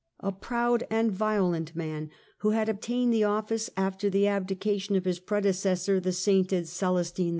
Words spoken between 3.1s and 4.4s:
the ofiice after the